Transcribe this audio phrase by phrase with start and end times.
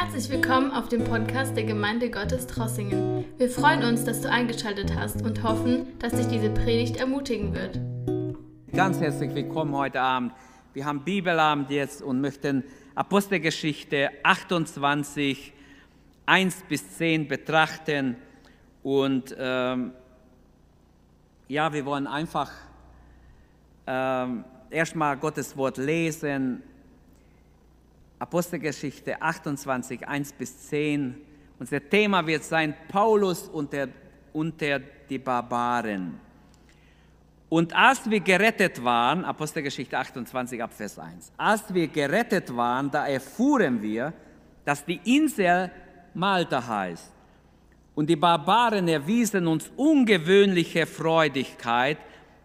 [0.00, 3.24] Herzlich willkommen auf dem Podcast der Gemeinde Gottes Trossingen.
[3.36, 7.80] Wir freuen uns, dass du eingeschaltet hast und hoffen, dass dich diese Predigt ermutigen wird.
[8.72, 10.34] Ganz herzlich willkommen heute Abend.
[10.72, 12.62] Wir haben Bibelabend jetzt und möchten
[12.94, 15.52] Apostelgeschichte 28,
[16.26, 18.14] 1 bis 10 betrachten.
[18.84, 19.90] Und ähm,
[21.48, 22.52] ja, wir wollen einfach
[23.88, 26.62] ähm, erstmal Gottes Wort lesen,
[28.18, 31.14] Apostelgeschichte 28, 1 bis 10.
[31.58, 33.88] Unser Thema wird sein Paulus unter,
[34.32, 36.20] unter die Barbaren.
[37.48, 43.06] Und als wir gerettet waren, Apostelgeschichte 28 ab Vers 1, als wir gerettet waren, da
[43.06, 44.12] erfuhren wir,
[44.64, 45.70] dass die Insel
[46.12, 47.12] Malta heißt.
[47.94, 51.98] Und die Barbaren erwiesen uns ungewöhnliche Freudigkeit,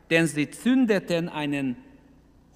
[0.09, 1.75] denn sie zündeten einen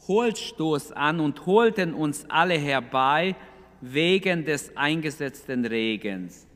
[0.07, 3.35] Holzstoß an und holten uns alle herbei
[3.81, 6.47] wegen des eingesetzten Regens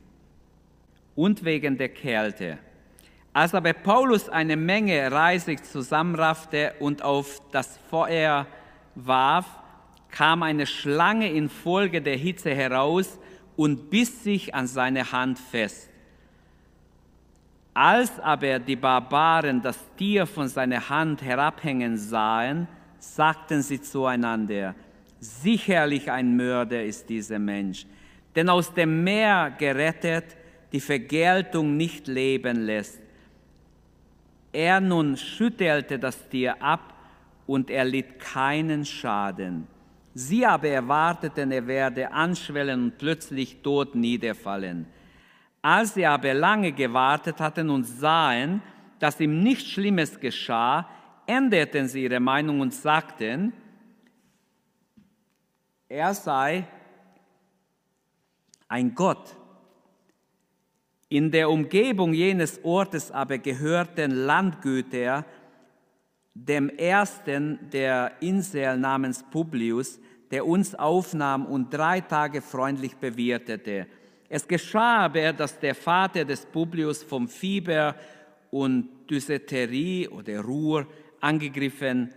[1.14, 2.58] und wegen der Kälte.
[3.32, 8.46] Als aber Paulus eine Menge Reisig zusammenraffte und auf das Feuer
[8.94, 9.46] warf,
[10.10, 13.18] kam eine Schlange infolge der Hitze heraus
[13.56, 15.88] und biss sich an seine Hand fest.
[17.74, 22.68] Als aber die Barbaren das Tier von seiner Hand herabhängen sahen,
[23.02, 24.74] sagten sie zueinander,
[25.18, 27.84] sicherlich ein Mörder ist dieser Mensch,
[28.34, 30.36] denn aus dem Meer gerettet,
[30.70, 33.00] die Vergeltung nicht leben lässt.
[34.52, 36.94] Er nun schüttelte das Tier ab
[37.46, 39.66] und er litt keinen Schaden.
[40.14, 44.86] Sie aber erwarteten, er werde anschwellen und plötzlich tot niederfallen.
[45.60, 48.62] Als sie aber lange gewartet hatten und sahen,
[48.98, 50.88] dass ihm nichts Schlimmes geschah,
[51.26, 53.52] änderten sie ihre Meinung und sagten,
[55.88, 56.66] er sei
[58.68, 59.36] ein Gott.
[61.08, 65.26] In der Umgebung jenes Ortes aber gehörten Landgüter
[66.34, 70.00] dem ersten der Insel namens Publius,
[70.30, 73.86] der uns aufnahm und drei Tage freundlich bewirtete.
[74.30, 77.94] Es geschah aber, dass der Vater des Publius vom Fieber
[78.50, 80.86] und Dysenterie oder Ruhr
[81.22, 82.12] angegriffen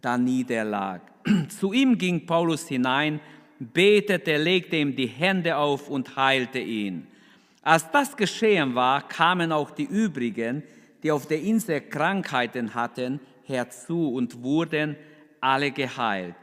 [0.00, 1.00] da niederlag.
[1.48, 3.20] Zu ihm ging Paulus hinein,
[3.58, 7.06] betete, legte ihm die Hände auf und heilte ihn.
[7.62, 10.62] Als das geschehen war, kamen auch die übrigen,
[11.02, 14.96] die auf der Insel Krankheiten hatten, herzu und wurden
[15.40, 16.34] alle geheilt.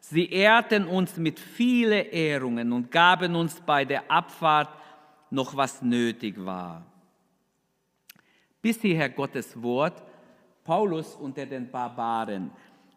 [0.00, 4.68] Sie ehrten uns mit vielen Ehrungen und gaben uns bei der Abfahrt
[5.30, 6.84] noch was nötig war.
[8.60, 10.02] Bis hierher Gottes Wort.
[10.64, 12.50] Paulus unter den Barbaren.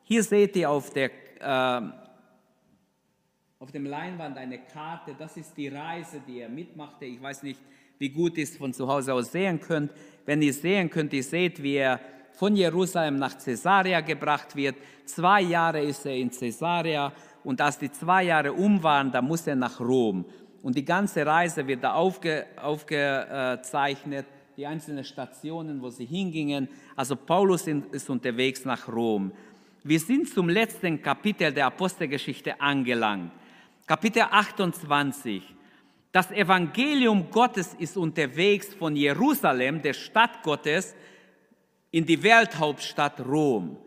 [0.04, 1.10] Hier seht ihr auf, der,
[1.40, 1.82] äh,
[3.60, 5.16] auf dem Leinwand eine Karte.
[5.18, 7.06] Das ist die Reise, die er mitmachte.
[7.06, 7.60] Ich weiß nicht,
[7.98, 9.92] wie gut ihr es von zu Hause aus sehen könnt.
[10.26, 12.00] Wenn ihr sehen könnt, ihr seht, wie er
[12.34, 14.76] von Jerusalem nach Caesarea gebracht wird.
[15.06, 17.12] Zwei Jahre ist er in Caesarea
[17.44, 20.26] und als die zwei Jahre um waren, da muss er nach Rom.
[20.62, 24.26] Und die ganze Reise wird da aufge, aufgezeichnet
[24.58, 26.70] die einzelnen Stationen, wo sie hingingen.
[26.96, 29.32] Also Paulus ist unterwegs nach Rom.
[29.84, 33.32] Wir sind zum letzten Kapitel der Apostelgeschichte angelangt.
[33.86, 35.44] Kapitel 28.
[36.12, 40.96] Das Evangelium Gottes ist unterwegs von Jerusalem, der Stadt Gottes,
[41.92, 43.78] in die Welthauptstadt Rom.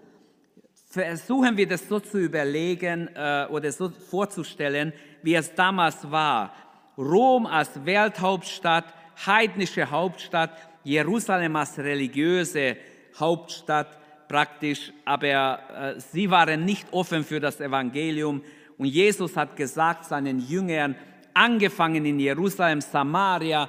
[0.91, 4.93] Versuchen wir das so zu überlegen äh, oder so vorzustellen,
[5.23, 6.55] wie es damals war.
[6.99, 8.93] Rom als Welthauptstadt
[9.27, 10.51] heidnische Hauptstadt,
[10.84, 12.77] Jerusalem als religiöse
[13.19, 13.99] Hauptstadt
[14.29, 18.43] praktisch, aber äh, sie waren nicht offen für das Evangelium.
[18.77, 20.95] Und Jesus hat gesagt seinen Jüngern,
[21.34, 23.69] angefangen in Jerusalem, Samaria,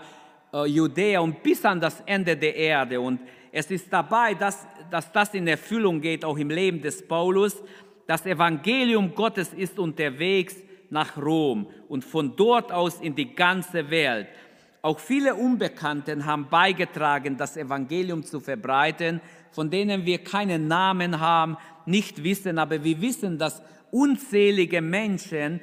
[0.53, 2.99] äh, Judäa und bis an das Ende der Erde.
[2.99, 3.21] Und
[3.51, 7.61] es ist dabei, dass, dass das in Erfüllung geht, auch im Leben des Paulus.
[8.05, 10.55] Das Evangelium Gottes ist unterwegs
[10.89, 14.27] nach Rom und von dort aus in die ganze Welt.
[14.81, 19.19] Auch viele Unbekannten haben beigetragen, das Evangelium zu verbreiten,
[19.51, 23.61] von denen wir keinen Namen haben, nicht wissen, aber wir wissen, dass
[23.91, 25.59] unzählige Menschen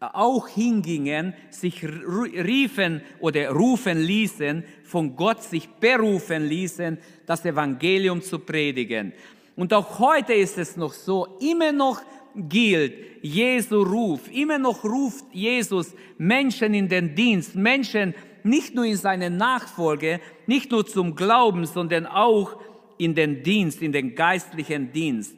[0.00, 8.38] auch hingingen, sich riefen oder rufen ließen, von Gott sich berufen ließen, das Evangelium zu
[8.38, 9.12] predigen.
[9.56, 12.00] Und auch heute ist es noch so, immer noch
[12.34, 18.96] gilt Jesu Ruf, immer noch ruft Jesus Menschen in den Dienst, Menschen, nicht nur in
[18.96, 22.60] seine Nachfolge, nicht nur zum Glauben, sondern auch
[22.98, 25.34] in den Dienst, in den geistlichen Dienst.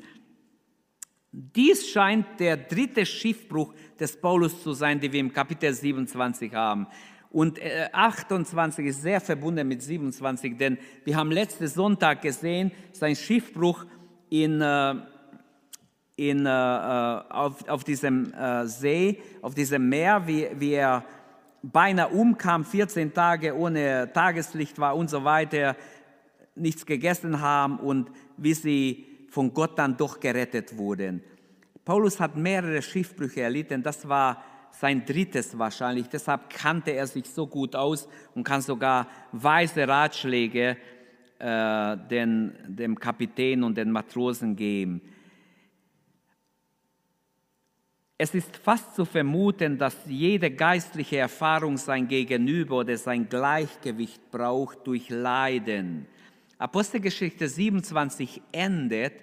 [1.30, 6.86] Dies scheint der dritte Schiffbruch des Paulus zu sein, den wir im Kapitel 27 haben.
[7.30, 7.58] Und
[7.92, 13.86] 28 äh, ist sehr verbunden mit 27, denn wir haben letzten Sonntag gesehen, sein Schiffbruch
[14.28, 14.94] in, äh,
[16.16, 18.32] in, äh, auf, auf diesem
[18.64, 21.04] See, auf diesem Meer, wie, wie er
[21.62, 25.76] beinahe umkam, 14 Tage ohne Tageslicht war und so weiter,
[26.54, 31.22] nichts gegessen haben und wie sie von Gott dann doch gerettet wurden.
[31.84, 37.46] Paulus hat mehrere Schiffbrüche erlitten, das war sein drittes wahrscheinlich, deshalb kannte er sich so
[37.46, 40.76] gut aus und kann sogar weise Ratschläge
[41.38, 45.00] äh, den, dem Kapitän und den Matrosen geben.
[48.24, 54.86] Es ist fast zu vermuten, dass jede geistliche Erfahrung sein Gegenüber oder sein Gleichgewicht braucht
[54.86, 56.06] durch Leiden.
[56.56, 59.14] Apostelgeschichte 27 endet,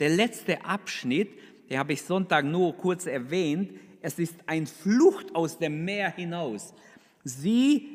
[0.00, 1.38] der letzte Abschnitt,
[1.70, 6.74] den habe ich Sonntag nur kurz erwähnt, es ist ein Flucht aus dem Meer hinaus.
[7.22, 7.86] Sie,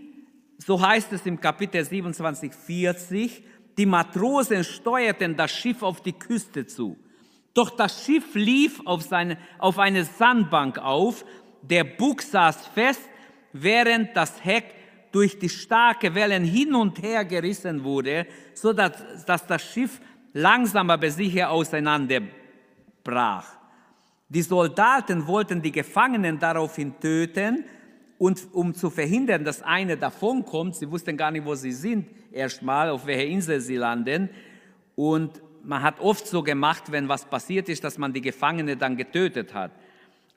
[0.60, 3.44] so heißt es im Kapitel 27, 40,
[3.78, 6.96] die Matrosen steuerten das Schiff auf die Küste zu.
[7.54, 11.24] Doch das Schiff lief auf, seine, auf eine Sandbank auf,
[11.62, 13.02] der Bug saß fest,
[13.54, 14.74] während das Heck
[15.12, 20.02] durch die starke Wellen hin und her gerissen wurde, so dass, dass das Schiff
[20.34, 23.46] langsam aber sicher auseinanderbrach.
[24.28, 27.66] Die Soldaten wollten die Gefangenen daraufhin töten
[28.18, 32.90] und um zu verhindern, dass eine davonkommt, sie wussten gar nicht, wo sie sind, erstmal,
[32.90, 34.30] auf welcher Insel sie landen.
[34.96, 38.96] Und man hat oft so gemacht, wenn was passiert ist, dass man die Gefangene dann
[38.98, 39.72] getötet hat.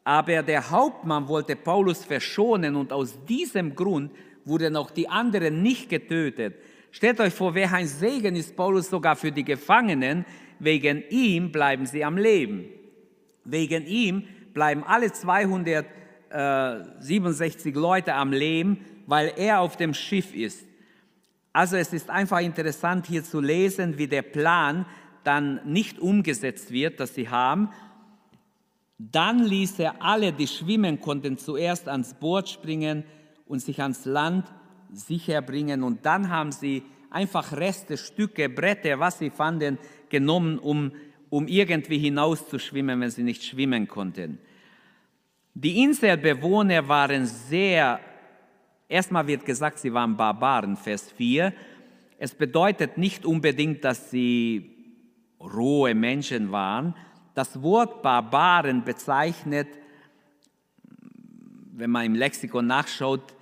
[0.04, 4.12] Aber der Hauptmann wollte Paulus verschonen und aus diesem Grund
[4.44, 6.54] wurden auch die anderen nicht getötet.
[6.92, 10.24] Stellt euch vor, wer ein Segen ist Paulus sogar für die Gefangenen.
[10.60, 12.66] Wegen ihm bleiben sie am Leben.
[13.44, 20.64] Wegen ihm bleiben alle 267 Leute am Leben, weil er auf dem Schiff ist.
[21.52, 24.86] Also es ist einfach interessant hier zu lesen, wie der Plan
[25.26, 27.70] dann nicht umgesetzt wird, das sie haben.
[28.98, 33.04] Dann ließ er alle, die schwimmen konnten, zuerst ans Boot springen
[33.46, 34.46] und sich ans Land
[34.92, 35.82] sicher bringen.
[35.82, 39.78] Und dann haben sie einfach Reste, Stücke, Bretter, was sie fanden,
[40.08, 40.92] genommen, um,
[41.28, 44.38] um irgendwie hinauszuschwimmen, wenn sie nicht schwimmen konnten.
[45.54, 48.00] Die Inselbewohner waren sehr,
[48.88, 51.52] erstmal wird gesagt, sie waren Barbaren, Vers 4.
[52.18, 54.75] Es bedeutet nicht unbedingt, dass sie
[55.54, 56.94] rohe Menschen waren.
[57.34, 59.68] Das Wort Barbaren bezeichnet,
[61.72, 63.34] wenn man im Lexikon nachschaut,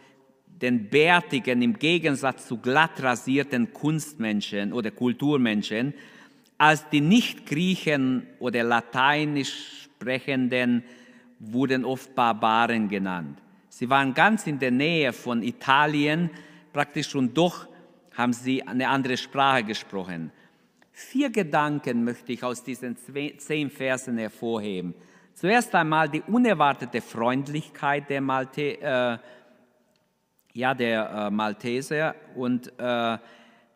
[0.46, 5.94] den bärtigen im Gegensatz zu glatt rasierten Kunstmenschen oder Kulturmenschen,
[6.58, 10.84] als die Nicht-Griechen oder Lateinisch sprechenden
[11.38, 13.40] wurden oft Barbaren genannt.
[13.68, 16.30] Sie waren ganz in der Nähe von Italien,
[16.72, 17.66] praktisch und doch
[18.16, 20.30] haben sie eine andere Sprache gesprochen.
[20.96, 24.94] Vier Gedanken möchte ich aus diesen zehn Versen hervorheben.
[25.34, 29.18] Zuerst einmal die unerwartete Freundlichkeit der Malte, äh,
[30.52, 33.18] ja, der äh, Malteser und äh,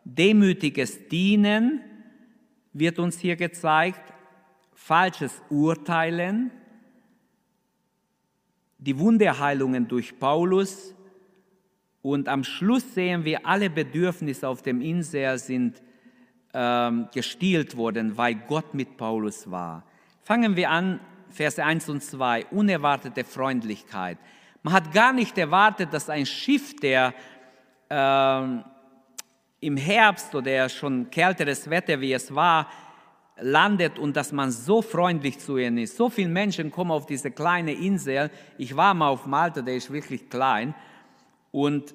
[0.05, 1.81] demütiges Dienen
[2.71, 4.13] wird uns hier gezeigt,
[4.73, 6.51] falsches Urteilen,
[8.77, 10.95] die Wunderheilungen durch Paulus.
[12.01, 15.81] Und am Schluss sehen wir, alle Bedürfnisse auf dem Insel sind
[16.53, 19.83] ähm, gestiehlt worden, weil Gott mit Paulus war.
[20.23, 24.17] Fangen wir an, Verse 1 und 2, unerwartete Freundlichkeit.
[24.63, 27.13] Man hat gar nicht erwartet, dass ein Schiff, der
[27.89, 28.41] äh,
[29.61, 32.67] im Herbst oder schon kälteres Wetter, wie es war,
[33.41, 35.95] landet und dass man so freundlich zu ihnen ist.
[35.95, 38.29] So viele Menschen kommen auf diese kleine Insel.
[38.57, 40.73] Ich war mal auf Malta, der ist wirklich klein.
[41.51, 41.93] Und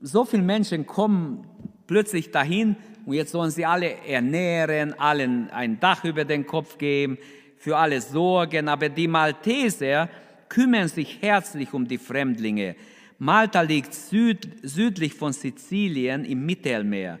[0.00, 1.46] so viele Menschen kommen
[1.86, 2.76] plötzlich dahin
[3.06, 7.18] und jetzt sollen sie alle ernähren, allen ein Dach über den Kopf geben,
[7.56, 8.68] für alle sorgen.
[8.68, 10.08] Aber die Malteser,
[10.48, 12.76] kümmern sich herzlich um die Fremdlinge.
[13.18, 17.18] Malta liegt süd, südlich von Sizilien im Mittelmeer.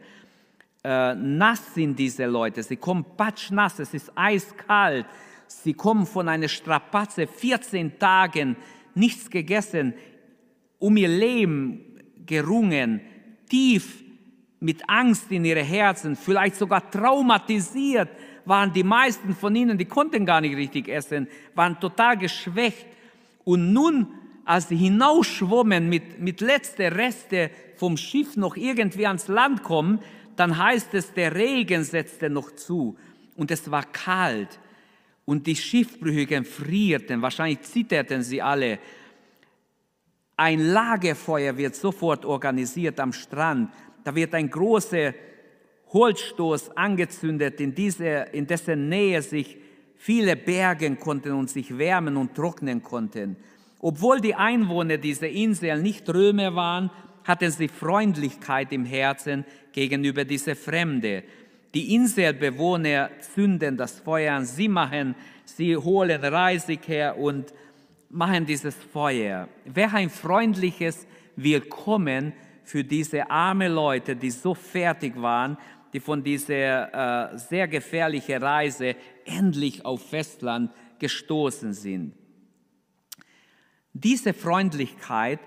[0.84, 5.06] Äh, nass sind diese Leute, sie kommen patschnass, es ist eiskalt.
[5.48, 8.54] Sie kommen von einer Strapaze, 14 Tagen,
[8.94, 9.94] nichts gegessen,
[10.78, 11.80] um ihr Leben
[12.26, 13.00] gerungen,
[13.48, 14.04] tief
[14.60, 18.08] mit Angst in ihre Herzen, vielleicht sogar traumatisiert
[18.44, 22.86] waren die meisten von ihnen, die konnten gar nicht richtig essen, waren total geschwächt.
[23.44, 24.08] Und nun,
[24.44, 30.00] als sie hinausschwommen mit, mit letzte Reste vom Schiff noch irgendwie ans Land kommen,
[30.36, 32.96] dann heißt es, der Regen setzte noch zu
[33.36, 34.58] und es war kalt.
[35.28, 38.78] und die Schiffbrüchigen frierten, wahrscheinlich zitterten sie alle.
[40.38, 43.70] Ein Lagerfeuer wird sofort organisiert am Strand.
[44.08, 45.12] Da wird ein großer
[45.92, 49.58] Holzstoß angezündet, in, diese, in dessen Nähe sich
[49.98, 53.36] viele bergen konnten und sich wärmen und trocknen konnten.
[53.80, 56.90] Obwohl die Einwohner dieser Insel nicht Römer waren,
[57.24, 61.22] hatten sie Freundlichkeit im Herzen gegenüber dieser Fremde.
[61.74, 67.52] Die Inselbewohner zünden das Feuer an, sie machen, sie holen Reisig her und
[68.08, 69.50] machen dieses Feuer.
[69.66, 72.32] Wäre ein freundliches Willkommen
[72.68, 75.56] für diese armen Leute, die so fertig waren,
[75.90, 78.94] die von dieser äh, sehr gefährlichen Reise
[79.24, 82.12] endlich auf Festland gestoßen sind.
[83.94, 85.40] Diese Freundlichkeit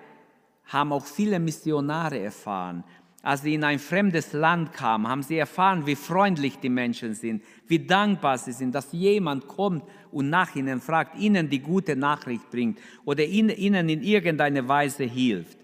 [0.65, 2.83] haben auch viele Missionare erfahren.
[3.21, 7.43] Als sie in ein fremdes Land kamen, haben sie erfahren, wie freundlich die Menschen sind,
[7.67, 12.49] wie dankbar sie sind, dass jemand kommt und nach ihnen fragt, ihnen die gute Nachricht
[12.49, 15.60] bringt oder ihnen in irgendeiner Weise hilft.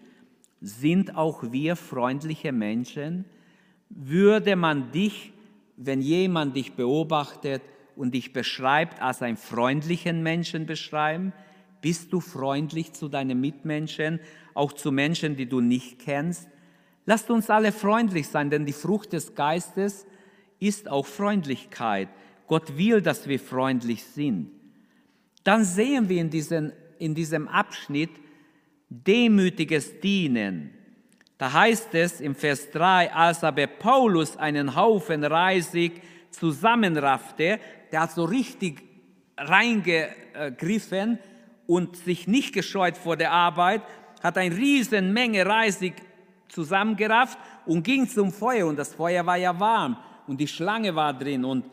[0.61, 3.25] Sind auch wir freundliche Menschen?
[3.89, 5.33] Würde man dich,
[5.75, 7.61] wenn jemand dich beobachtet
[7.95, 11.33] und dich beschreibt, als einen freundlichen Menschen beschreiben?
[11.81, 14.19] Bist du freundlich zu deinen Mitmenschen,
[14.53, 16.47] auch zu Menschen, die du nicht kennst?
[17.05, 20.05] Lasst uns alle freundlich sein, denn die Frucht des Geistes
[20.59, 22.09] ist auch Freundlichkeit.
[22.47, 24.51] Gott will, dass wir freundlich sind.
[25.43, 28.09] Dann sehen wir in, diesen, in diesem Abschnitt
[28.89, 30.73] demütiges Dienen.
[31.37, 36.01] Da heißt es im Vers 3, als aber Paulus einen Haufen Reisig
[36.31, 37.59] zusammenraffte,
[37.91, 38.81] der hat so richtig
[39.37, 41.19] reingegriffen
[41.67, 43.83] und sich nicht gescheut vor der Arbeit,
[44.23, 45.93] hat eine riesen Menge Reisig
[46.47, 48.65] zusammengerafft und ging zum Feuer.
[48.65, 51.45] Und das Feuer war ja warm und die Schlange war drin.
[51.45, 51.65] Und,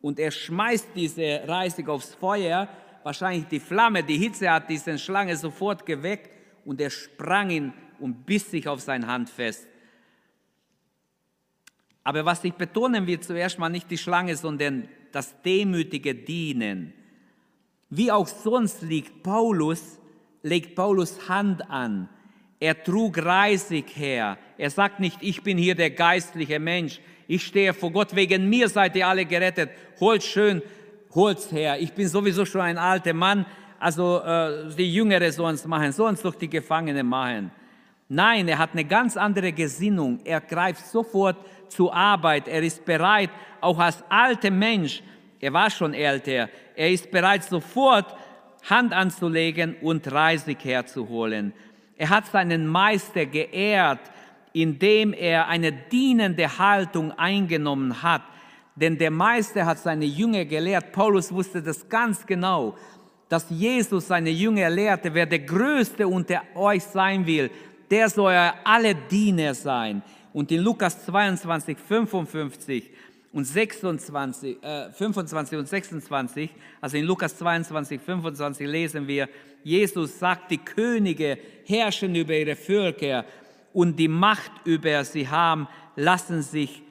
[0.00, 2.66] und er schmeißt diese Reisig aufs Feuer,
[3.04, 6.31] wahrscheinlich die Flamme, die Hitze hat diese Schlange sofort geweckt
[6.64, 9.66] und er sprang ihn und biss sich auf sein Hand fest.
[12.04, 16.92] Aber was ich betonen will, zuerst mal nicht die Schlange, sondern das demütige Dienen.
[17.90, 19.98] Wie auch sonst liegt Paulus,
[20.42, 22.08] legt Paulus Hand an
[22.62, 24.38] er trug Reisig her.
[24.56, 27.00] Er sagt nicht, ich bin hier der geistliche Mensch.
[27.26, 29.70] Ich stehe vor Gott, wegen mir seid ihr alle gerettet.
[29.98, 30.62] Holt schön
[31.12, 31.80] Holz her.
[31.80, 33.46] Ich bin sowieso schon ein alter Mann.
[33.82, 37.50] Also äh, die Jüngere sollen es machen, sollen es doch die Gefangenen machen.
[38.08, 40.20] Nein, er hat eine ganz andere Gesinnung.
[40.22, 41.36] Er greift sofort
[41.66, 42.46] zur Arbeit.
[42.46, 45.02] Er ist bereit, auch als alter Mensch,
[45.40, 48.14] er war schon älter, er ist bereit, sofort
[48.70, 51.52] Hand anzulegen und Reisig herzuholen.
[51.96, 53.98] Er hat seinen Meister geehrt,
[54.52, 58.22] indem er eine dienende Haltung eingenommen hat.
[58.74, 60.92] Denn der Meister hat seine Jünger gelehrt.
[60.92, 62.76] Paulus wusste das ganz genau,
[63.32, 67.50] dass Jesus seine Jünger lehrte, wer der Größte unter euch sein will,
[67.90, 70.02] der soll alle Diener sein.
[70.34, 72.90] Und in Lukas 22, 55
[73.32, 79.30] und 26, äh, 25 und 26, also in Lukas 22, 25 lesen wir,
[79.64, 83.24] Jesus sagt, die Könige herrschen über ihre Völker
[83.72, 86.82] und die Macht über sie haben, lassen sich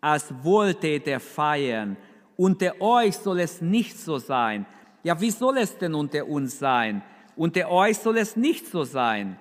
[0.00, 1.98] als Wohltäter feiern.
[2.38, 4.64] Unter euch soll es nicht so sein.
[5.02, 7.02] Ja, wie soll es denn unter uns sein?
[7.36, 9.38] Unter euch soll es nicht so sein,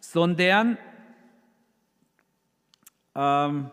[0.00, 0.76] sondern
[3.14, 3.70] ähm,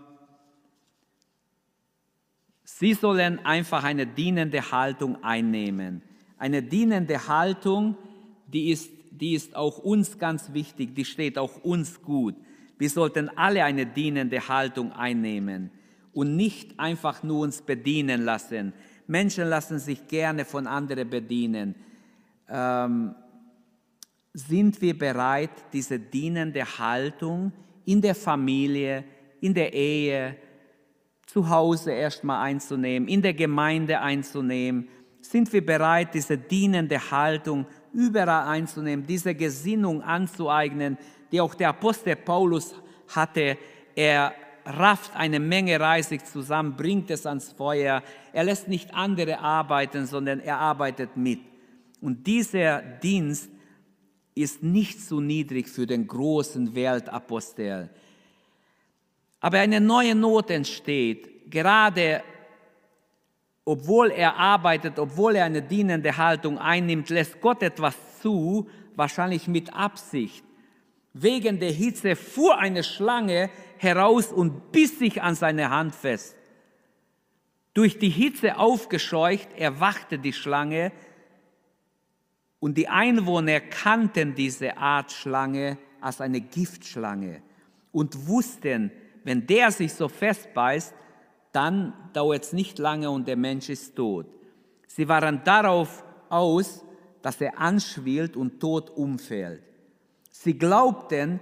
[2.63, 6.01] sie sollen einfach eine dienende Haltung einnehmen.
[6.37, 7.97] Eine dienende Haltung,
[8.47, 12.35] die ist, die ist auch uns ganz wichtig, die steht auch uns gut.
[12.77, 15.71] Wir sollten alle eine dienende Haltung einnehmen
[16.13, 18.73] und nicht einfach nur uns bedienen lassen.
[19.07, 21.75] Menschen lassen sich gerne von anderen bedienen.
[22.49, 23.15] Ähm,
[24.33, 27.51] sind wir bereit, diese dienende Haltung
[27.85, 29.03] in der Familie,
[29.41, 30.35] in der Ehe,
[31.25, 34.87] zu Hause erstmal einzunehmen, in der Gemeinde einzunehmen?
[35.21, 40.97] Sind wir bereit, diese dienende Haltung überall einzunehmen, diese Gesinnung anzueignen,
[41.31, 42.75] die auch der Apostel Paulus
[43.07, 43.57] hatte.
[43.95, 44.33] Er
[44.65, 48.01] rafft eine Menge Reisig zusammen, bringt es ans Feuer.
[48.33, 51.39] Er lässt nicht andere arbeiten, sondern er arbeitet mit.
[52.01, 53.49] Und dieser Dienst
[54.33, 57.89] ist nicht zu niedrig für den großen Weltapostel.
[59.39, 62.23] Aber eine neue Not entsteht, gerade
[63.63, 69.73] obwohl er arbeitet, obwohl er eine dienende Haltung einnimmt, lässt Gott etwas zu, wahrscheinlich mit
[69.73, 70.43] Absicht.
[71.17, 76.35] Wegen der Hitze fuhr eine Schlange heraus und biss sich an seine Hand fest.
[77.73, 80.91] Durch die Hitze aufgescheucht, erwachte die Schlange
[82.59, 87.41] und die Einwohner kannten diese Art Schlange als eine Giftschlange
[87.93, 88.91] und wussten,
[89.23, 90.93] wenn der sich so festbeißt,
[91.53, 94.25] dann dauert es nicht lange und der Mensch ist tot.
[94.85, 96.83] Sie waren darauf aus,
[97.21, 99.63] dass er anschwillt und tot umfällt.
[100.45, 101.39] Sie glaubten,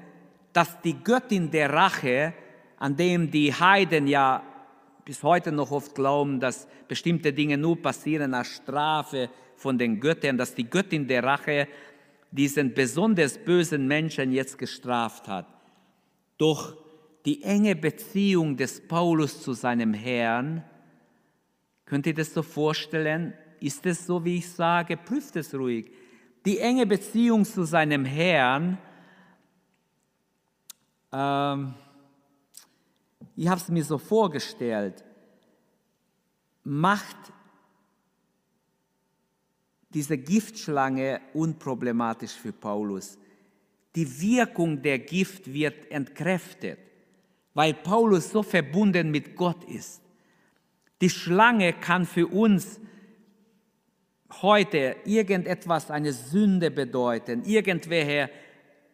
[0.54, 2.34] dass die Göttin der Rache,
[2.78, 4.42] an dem die Heiden ja
[5.04, 10.38] bis heute noch oft glauben, dass bestimmte Dinge nur passieren als Strafe von den Göttern,
[10.38, 11.68] dass die Göttin der Rache
[12.32, 15.48] diesen besonders bösen Menschen jetzt gestraft hat.
[16.38, 16.78] Doch
[17.26, 20.64] die enge Beziehung des Paulus zu seinem Herrn,
[21.84, 23.34] könnt ihr das so vorstellen?
[23.60, 24.96] Ist es so, wie ich sage?
[24.96, 25.92] Prüft es ruhig.
[26.46, 28.78] Die enge Beziehung zu seinem Herrn,
[31.14, 31.74] ähm,
[33.36, 35.04] ich habe es mir so vorgestellt,
[36.64, 37.18] macht
[39.94, 43.18] diese Giftschlange unproblematisch für Paulus.
[43.96, 46.80] Die Wirkung der Gift wird entkräftet,
[47.54, 50.02] weil Paulus so verbunden mit Gott ist.
[51.00, 52.80] Die Schlange kann für uns
[54.42, 58.32] heute irgendetwas, eine Sünde bedeuten, irgendwelche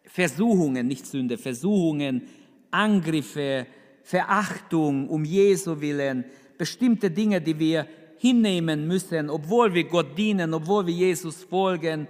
[0.09, 2.23] Versuchungen, nicht Sünde, Versuchungen,
[2.71, 3.67] Angriffe,
[4.03, 6.25] Verachtung um Jesu willen,
[6.57, 7.87] bestimmte Dinge, die wir
[8.17, 12.07] hinnehmen müssen, obwohl wir Gott dienen, obwohl wir Jesus folgen,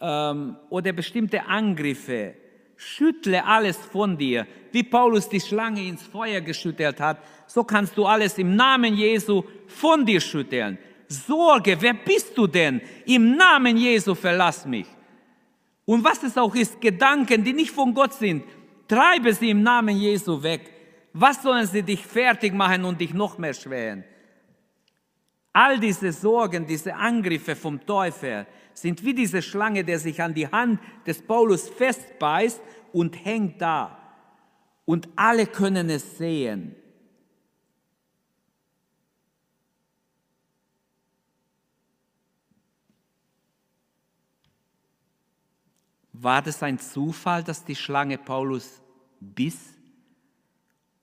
[0.00, 2.34] ähm, oder bestimmte Angriffe.
[2.76, 4.46] Schüttle alles von dir.
[4.70, 9.42] Wie Paulus die Schlange ins Feuer geschüttelt hat, so kannst du alles im Namen Jesu
[9.66, 10.78] von dir schütteln.
[11.08, 12.80] Sorge, wer bist du denn?
[13.06, 14.86] Im Namen Jesu verlass mich.
[15.84, 18.44] Und was es auch ist, Gedanken, die nicht von Gott sind,
[18.86, 20.70] treibe sie im Namen Jesu weg.
[21.12, 24.04] Was sollen sie dich fertig machen und dich noch mehr schweren?
[25.52, 30.46] All diese Sorgen, diese Angriffe vom Teufel sind wie diese Schlange, der sich an die
[30.46, 32.60] Hand des Paulus festbeißt
[32.92, 33.98] und hängt da.
[34.86, 36.74] Und alle können es sehen.
[46.22, 48.80] War das ein Zufall, dass die Schlange Paulus
[49.18, 49.76] biss?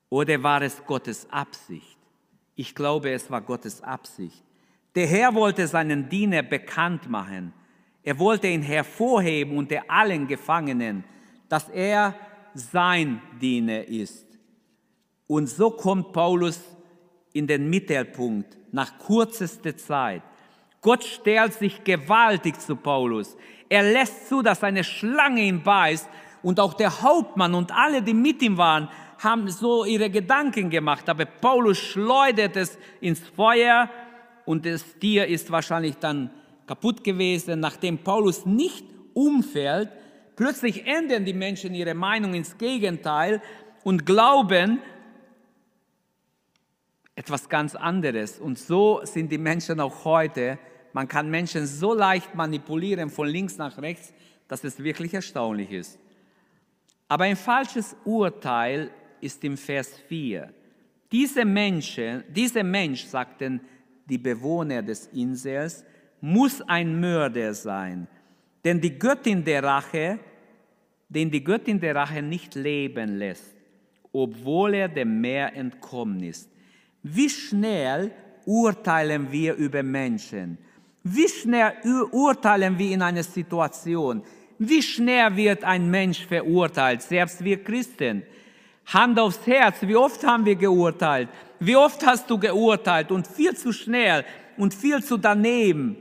[0.08, 1.98] Oder war es Gottes Absicht?
[2.54, 4.42] Ich glaube, es war Gottes Absicht.
[4.94, 7.52] Der Herr wollte seinen Diener bekannt machen.
[8.02, 11.04] Er wollte ihn hervorheben unter allen Gefangenen,
[11.50, 12.14] dass er
[12.54, 14.24] sein Diener ist.
[15.26, 16.60] Und so kommt Paulus
[17.34, 20.22] in den Mittelpunkt nach kürzester Zeit.
[20.80, 23.36] Gott stellt sich gewaltig zu Paulus.
[23.68, 26.08] Er lässt zu, dass eine Schlange ihn beißt
[26.42, 28.88] und auch der Hauptmann und alle, die mit ihm waren,
[29.18, 33.90] haben so ihre Gedanken gemacht, aber Paulus schleudert es ins Feuer
[34.46, 36.30] und das Tier ist wahrscheinlich dann
[36.66, 37.60] kaputt gewesen.
[37.60, 39.90] Nachdem Paulus nicht umfällt,
[40.36, 43.42] plötzlich ändern die Menschen ihre Meinung ins Gegenteil
[43.84, 44.80] und glauben
[47.14, 48.40] etwas ganz anderes.
[48.40, 50.58] Und so sind die Menschen auch heute.
[50.92, 54.12] Man kann Menschen so leicht manipulieren von links nach rechts,
[54.48, 55.98] dass es wirklich erstaunlich ist.
[57.08, 60.52] Aber ein falsches Urteil ist im Vers 4.
[61.12, 63.60] Diese Menschen, dieser Mensch, sagten
[64.06, 65.84] die Bewohner des Insels,
[66.20, 68.06] muss ein Mörder sein,
[68.64, 70.18] denn die Göttin der Rache,
[71.08, 73.54] den die Göttin der Rache nicht leben lässt,
[74.12, 76.48] obwohl er dem Meer entkommen ist.
[77.02, 78.12] Wie schnell
[78.44, 80.58] urteilen wir über Menschen?
[81.02, 81.72] Wie schnell
[82.10, 84.22] urteilen wir in einer Situation?
[84.58, 88.22] Wie schnell wird ein Mensch verurteilt, selbst wir Christen?
[88.86, 91.28] Hand aufs Herz, wie oft haben wir geurteilt?
[91.58, 94.24] Wie oft hast du geurteilt und viel zu schnell
[94.56, 95.96] und viel zu daneben?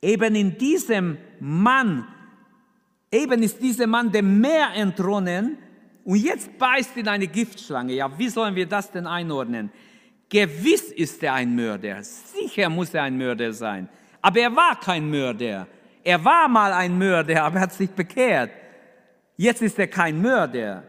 [0.00, 2.06] Eben in diesem Mann,
[3.10, 5.58] eben ist dieser Mann dem Meer entronnen
[6.04, 7.94] und jetzt beißt ihn eine Giftschlange.
[7.94, 9.70] Ja, wie sollen wir das denn einordnen?
[10.28, 13.88] Gewiss ist er ein Mörder, sicher muss er ein Mörder sein.
[14.20, 15.66] Aber er war kein Mörder.
[16.02, 18.50] Er war mal ein Mörder, aber er hat sich bekehrt.
[19.36, 20.82] Jetzt ist er kein Mörder.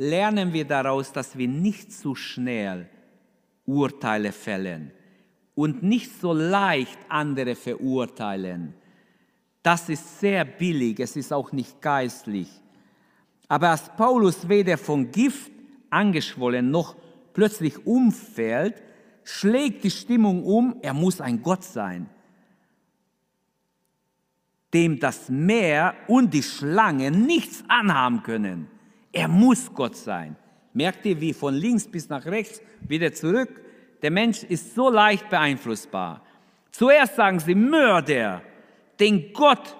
[0.00, 2.88] lernen wir daraus, dass wir nicht zu schnell
[3.66, 4.92] Urteile fällen
[5.54, 8.74] und nicht so leicht andere verurteilen.
[9.62, 12.48] Das ist sehr billig, es ist auch nicht geistlich.
[13.50, 15.50] Aber als Paulus weder von Gift
[15.90, 16.94] angeschwollen noch
[17.34, 18.80] plötzlich umfällt,
[19.24, 22.08] schlägt die Stimmung um, er muss ein Gott sein,
[24.72, 28.68] dem das Meer und die Schlange nichts anhaben können.
[29.12, 30.36] Er muss Gott sein.
[30.72, 33.60] Merkt ihr, wie von links bis nach rechts wieder zurück?
[34.00, 36.22] Der Mensch ist so leicht beeinflussbar.
[36.70, 38.42] Zuerst sagen sie Mörder,
[39.00, 39.76] den Gott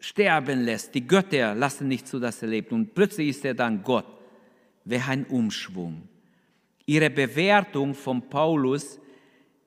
[0.00, 0.94] sterben lässt.
[0.94, 2.72] Die Götter lassen nicht zu, dass er lebt.
[2.72, 4.06] Und plötzlich ist er dann Gott.
[4.84, 6.08] Wäre ein Umschwung.
[6.86, 8.98] Ihre Bewertung von Paulus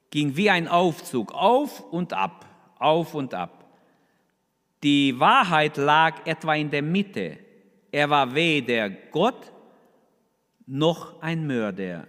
[0.10, 2.46] ging wie ein Aufzug, auf und ab,
[2.80, 3.64] auf und ab.
[4.84, 7.38] Die Wahrheit lag etwa in der Mitte.
[7.92, 9.52] Er war weder Gott
[10.66, 12.08] noch ein Mörder.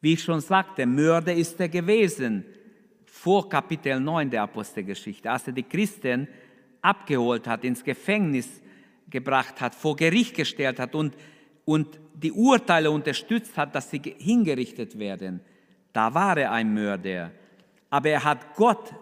[0.00, 2.44] Wie ich schon sagte, Mörder ist er gewesen
[3.22, 6.26] vor Kapitel 9 der Apostelgeschichte, als er die Christen
[6.80, 8.60] abgeholt hat, ins Gefängnis
[9.08, 11.16] gebracht hat, vor Gericht gestellt hat und,
[11.64, 15.40] und die Urteile unterstützt hat, dass sie hingerichtet werden.
[15.92, 17.30] Da war er ein Mörder.
[17.90, 18.92] Aber er hat Gott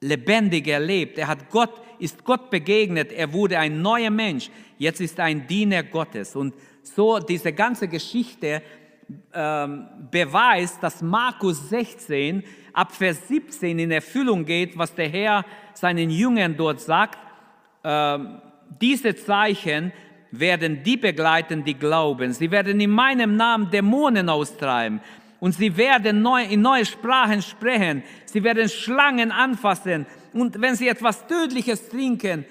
[0.00, 1.18] lebendig erlebt.
[1.18, 3.12] Er hat Gott, ist Gott begegnet.
[3.12, 4.48] Er wurde ein neuer Mensch.
[4.78, 6.34] Jetzt ist er ein Diener Gottes.
[6.34, 8.62] Und so diese ganze Geschichte
[9.32, 12.42] ähm, beweist, dass Markus 16
[12.72, 15.44] ab Vers 17 in Erfüllung geht, was der Herr
[15.74, 17.18] seinen Jüngern dort sagt.
[17.84, 18.40] Ähm,
[18.80, 19.92] diese Zeichen
[20.30, 22.32] werden die begleiten, die glauben.
[22.32, 25.00] Sie werden in meinem Namen Dämonen austreiben
[25.40, 28.02] und sie werden neu, in neue Sprachen sprechen.
[28.26, 32.44] Sie werden Schlangen anfassen und wenn sie etwas Tödliches trinken,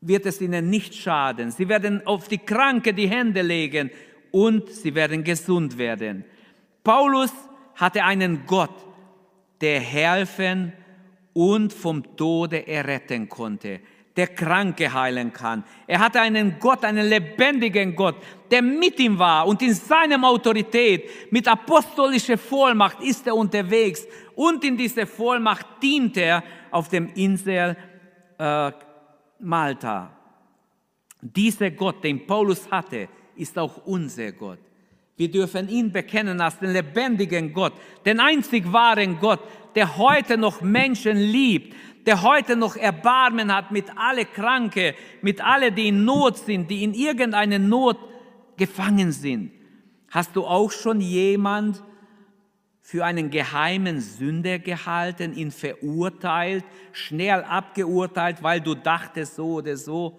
[0.00, 1.50] wird es ihnen nicht schaden.
[1.50, 3.90] Sie werden auf die Kranke die Hände legen
[4.32, 6.24] und sie werden gesund werden.
[6.82, 7.32] Paulus
[7.76, 8.74] hatte einen Gott,
[9.60, 10.72] der helfen
[11.32, 13.80] und vom Tode erretten konnte,
[14.16, 15.64] der Kranke heilen kann.
[15.86, 18.16] Er hatte einen Gott, einen lebendigen Gott,
[18.50, 24.64] der mit ihm war und in seinem Autorität, mit apostolischer Vollmacht ist er unterwegs und
[24.64, 27.76] in dieser Vollmacht dient er auf dem Insel
[28.38, 28.72] äh,
[29.38, 30.10] Malta.
[31.20, 33.08] Dieser Gott, den Paulus hatte,
[33.42, 34.58] ist auch unser Gott.
[35.16, 37.74] Wir dürfen ihn bekennen als den lebendigen Gott,
[38.06, 39.40] den einzig wahren Gott,
[39.74, 41.76] der heute noch Menschen liebt,
[42.06, 46.82] der heute noch Erbarmen hat mit alle Kranke, mit alle, die in Not sind, die
[46.82, 47.98] in irgendeiner Not
[48.56, 49.52] gefangen sind.
[50.10, 51.82] Hast du auch schon jemand
[52.80, 60.18] für einen geheimen Sünder gehalten, ihn verurteilt, schnell abgeurteilt, weil du dachtest so oder so,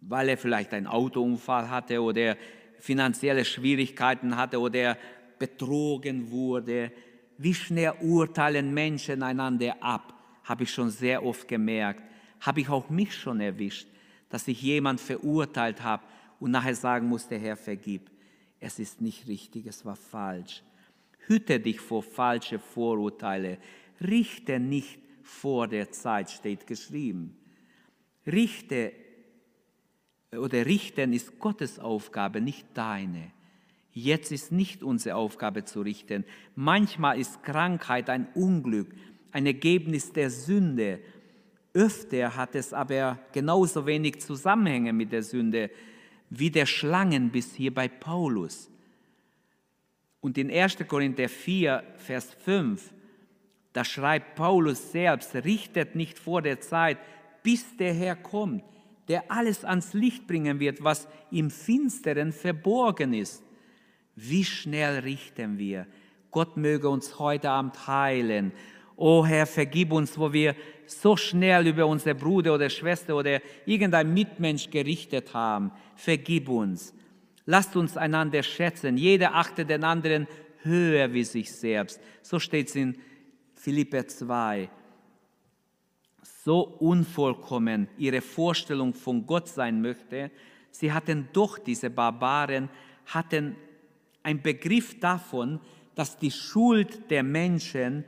[0.00, 2.36] weil er vielleicht einen Autounfall hatte oder
[2.78, 4.96] finanzielle Schwierigkeiten hatte oder
[5.38, 6.92] betrogen wurde.
[7.38, 12.02] Wie schnell urteilen Menschen einander ab, habe ich schon sehr oft gemerkt.
[12.40, 13.88] Habe ich auch mich schon erwischt,
[14.28, 16.02] dass ich jemand verurteilt habe
[16.38, 18.10] und nachher sagen musste, Herr, vergib.
[18.58, 20.62] Es ist nicht richtig, es war falsch.
[21.26, 23.58] Hüte dich vor falsche Vorurteile.
[24.00, 27.36] Richte nicht vor der Zeit, steht geschrieben.
[28.26, 28.92] Richte
[30.36, 33.32] oder richten ist Gottes Aufgabe, nicht deine.
[33.92, 36.24] Jetzt ist nicht unsere Aufgabe zu richten.
[36.54, 38.94] Manchmal ist Krankheit ein Unglück,
[39.32, 41.00] ein Ergebnis der Sünde.
[41.74, 45.70] Öfter hat es aber genauso wenig Zusammenhänge mit der Sünde
[46.30, 48.70] wie der Schlangenbiss hier bei Paulus.
[50.20, 50.76] Und in 1.
[50.86, 52.92] Korinther 4, Vers 5,
[53.72, 56.98] da schreibt Paulus selbst, richtet nicht vor der Zeit,
[57.42, 58.62] bis der Herr kommt
[59.10, 63.42] der alles ans Licht bringen wird, was im Finsteren verborgen ist.
[64.14, 65.88] Wie schnell richten wir?
[66.30, 68.52] Gott möge uns heute Abend heilen.
[68.94, 70.54] O Herr, vergib uns, wo wir
[70.86, 75.72] so schnell über unsere Bruder oder Schwester oder irgendein Mitmensch gerichtet haben.
[75.96, 76.94] Vergib uns.
[77.46, 78.96] Lasst uns einander schätzen.
[78.96, 80.28] Jeder achte den anderen
[80.62, 82.00] höher wie sich selbst.
[82.22, 82.96] So steht es in
[83.56, 84.70] Philippe 2
[86.44, 90.30] so unvollkommen ihre Vorstellung von Gott sein möchte,
[90.70, 92.68] sie hatten doch, diese Barbaren,
[93.06, 93.56] hatten
[94.22, 95.60] einen Begriff davon,
[95.94, 98.04] dass die Schuld der Menschen,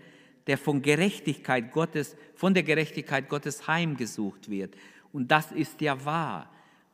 [0.47, 4.75] der von Gerechtigkeit Gottes, von der Gerechtigkeit Gottes heimgesucht wird.
[5.13, 6.51] Und das ist ja wahr.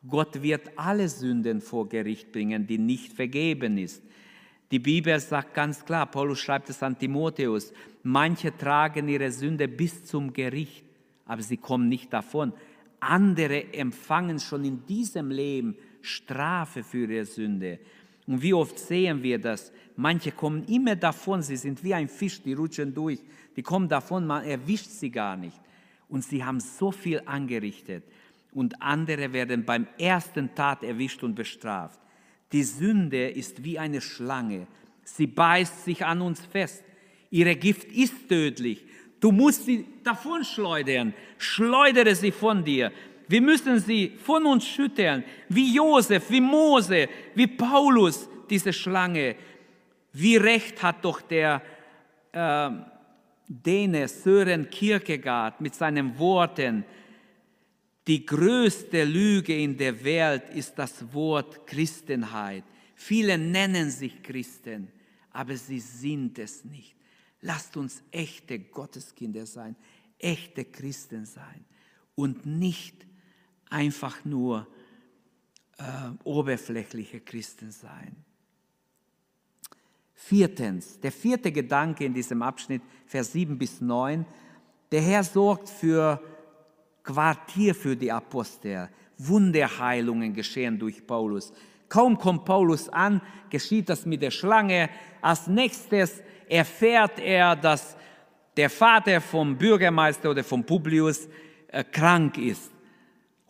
[0.09, 4.03] Gott wird alle Sünden vor Gericht bringen, die nicht vergeben ist.
[4.70, 7.72] Die Bibel sagt ganz klar, Paulus schreibt es an Timotheus,
[8.03, 10.88] manche tragen ihre Sünde bis zum Gericht
[11.29, 12.53] aber sie kommen nicht davon.
[12.99, 17.79] Andere empfangen schon in diesem Leben Strafe für ihre Sünde.
[18.27, 19.73] Und wie oft sehen wir das?
[19.97, 23.21] Manche kommen immer davon, sie sind wie ein Fisch, die rutschen durch,
[23.57, 25.59] die kommen davon, man erwischt sie gar nicht.
[26.09, 28.05] Und sie haben so viel angerichtet.
[28.53, 32.01] Und andere werden beim ersten Tat erwischt und bestraft.
[32.53, 34.67] Die Sünde ist wie eine Schlange.
[35.05, 36.83] Sie beißt sich an uns fest.
[37.31, 38.85] Ihre Gift ist tödlich.
[39.20, 41.14] Du musst sie davon schleudern.
[41.38, 42.92] Schleudere sie von dir.
[43.26, 49.37] Wir müssen sie von uns schütteln, wie Josef, wie Mose, wie Paulus, diese Schlange.
[50.12, 51.61] Wie recht hat doch der
[52.33, 52.70] äh,
[53.46, 56.85] Däne Sören Kierkegaard mit seinen Worten,
[58.07, 62.64] die größte Lüge in der Welt ist das Wort Christenheit.
[62.94, 64.88] Viele nennen sich Christen,
[65.31, 66.97] aber sie sind es nicht.
[67.40, 69.77] Lasst uns echte Gotteskinder sein,
[70.18, 71.64] echte Christen sein
[72.14, 73.07] und nicht
[73.70, 74.66] einfach nur
[75.79, 75.83] äh,
[76.24, 78.24] oberflächliche Christen sein.
[80.14, 84.27] Viertens, der vierte Gedanke in diesem Abschnitt, Vers 7 bis 9,
[84.90, 86.20] der Herr sorgt für
[87.05, 88.88] Quartier für die Apostel.
[89.16, 91.53] Wunderheilungen geschehen durch Paulus.
[91.88, 93.20] Kaum kommt Paulus an,
[93.51, 94.90] geschieht das mit der Schlange.
[95.22, 97.96] Als nächstes erfährt er, dass
[98.57, 101.29] der Vater vom Bürgermeister oder vom Publius
[101.68, 102.70] äh, krank ist,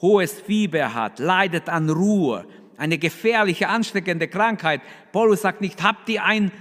[0.00, 2.46] hohes Fieber hat, leidet an Ruhe,
[2.76, 4.80] eine gefährliche, ansteckende Krankheit.
[5.10, 6.52] Paulus sagt nicht, habt ihr ein,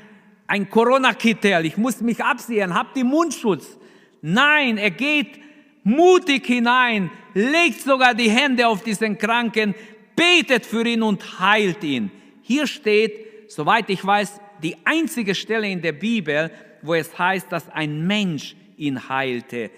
[0.47, 3.77] ein Corona-Kittel, ich muss mich absehen, habt ihr Mundschutz.
[4.21, 5.39] Nein, er geht
[5.83, 9.75] mutig hinein, legt sogar die Hände auf diesen Kranken,
[10.17, 12.11] betet für ihn und heilt ihn.
[12.41, 16.51] Hier steht, soweit ich weiß, die einzige Stelle in der Bibel,
[16.81, 19.71] wo es heißt, dass ein Mensch ihn heilte.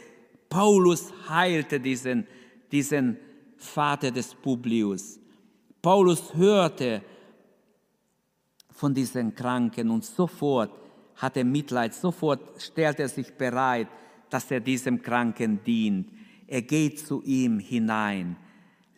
[0.49, 2.25] Paulus heilte diesen,
[2.71, 3.17] diesen
[3.57, 5.19] Vater des Publius.
[5.81, 7.03] Paulus hörte
[8.71, 10.71] von diesen Kranken und sofort
[11.15, 13.87] hat er Mitleid, sofort stellt er sich bereit,
[14.29, 16.09] dass er diesem Kranken dient.
[16.47, 18.37] Er geht zu ihm hinein,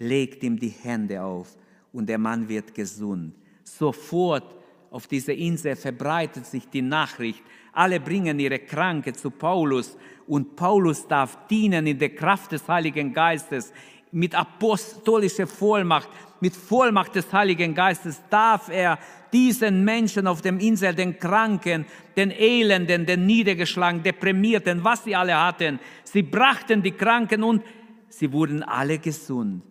[0.02, 1.56] legt ihm die Hände auf
[1.94, 3.34] und der Mann wird gesund.
[3.64, 4.56] Sofort
[4.90, 7.44] auf dieser Insel verbreitet sich die Nachricht.
[7.72, 9.96] Alle bringen ihre Kranke zu Paulus
[10.28, 13.72] und Paulus darf dienen in der Kraft des Heiligen Geistes
[14.12, 16.10] mit apostolischer Vollmacht,
[16.42, 18.98] mit Vollmacht des Heiligen Geistes darf er
[19.32, 21.86] diesen Menschen auf dem Insel, den Kranken,
[22.18, 27.64] den Elenden, den Niedergeschlagenen, Deprimierten, was sie alle hatten, sie brachten die Kranken und
[28.10, 29.62] sie wurden alle gesund.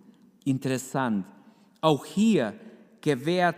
[0.45, 1.27] Interessant.
[1.81, 2.55] Auch hier
[3.01, 3.57] gewährt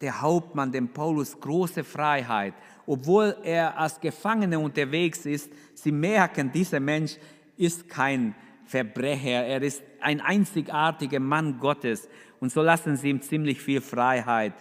[0.00, 2.54] der Hauptmann dem Paulus große Freiheit,
[2.86, 5.50] obwohl er als Gefangener unterwegs ist.
[5.74, 7.16] Sie merken, dieser Mensch
[7.56, 12.08] ist kein Verbrecher, er ist ein einzigartiger Mann Gottes.
[12.40, 14.52] Und so lassen sie ihm ziemlich viel Freiheit.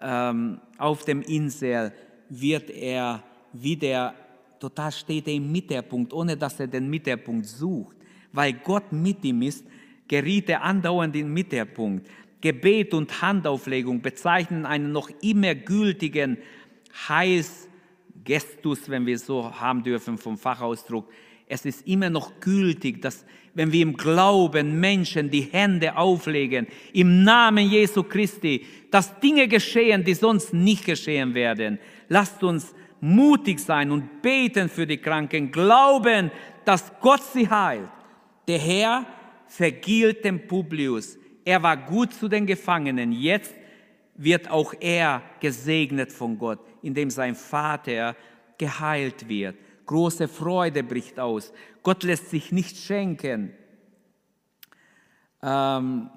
[0.00, 1.92] Ähm, auf dem Insel
[2.28, 4.14] wird er wieder,
[4.58, 7.96] total steht er im Mittelpunkt, ohne dass er den Mittelpunkt sucht.
[8.32, 9.66] Weil Gott mit ihm ist,
[10.08, 12.08] geriet er andauernd in den Mittelpunkt.
[12.40, 16.38] Gebet und Handauflegung bezeichnen einen noch immer gültigen
[17.08, 21.10] Heilsgestus, wenn wir so haben dürfen vom Fachausdruck,
[21.46, 27.22] es ist immer noch gültig, dass wenn wir im Glauben Menschen die Hände auflegen, im
[27.22, 31.78] Namen Jesu Christi, dass Dinge geschehen, die sonst nicht geschehen werden.
[32.08, 36.30] Lasst uns mutig sein und beten für die Kranken, glauben,
[36.64, 37.88] dass Gott sie heilt.
[38.48, 39.06] Der Herr
[39.56, 41.16] vergilt dem Publius.
[41.44, 43.12] Er war gut zu den Gefangenen.
[43.12, 43.54] Jetzt
[44.16, 48.16] wird auch er gesegnet von Gott, indem sein Vater
[48.58, 49.56] geheilt wird.
[49.86, 51.52] Große Freude bricht aus.
[51.84, 53.52] Gott lässt sich nicht schenken.
[55.40, 56.10] Ähm,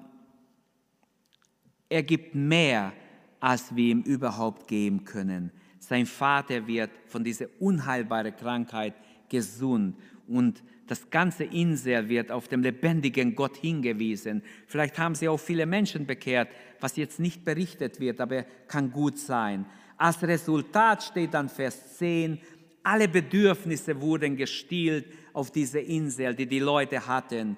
[1.88, 2.92] er gibt mehr,
[3.38, 5.52] als wir ihm überhaupt geben können.
[5.78, 8.94] Sein Vater wird von dieser unheilbaren Krankheit
[9.28, 9.96] gesund
[10.26, 14.42] und das ganze Insel wird auf den lebendigen Gott hingewiesen.
[14.66, 16.48] Vielleicht haben sie auch viele Menschen bekehrt,
[16.80, 19.66] was jetzt nicht berichtet wird, aber kann gut sein.
[19.96, 22.40] Als Resultat steht dann Vers 10,
[22.82, 27.56] alle Bedürfnisse wurden gestillt auf dieser Insel, die die Leute hatten.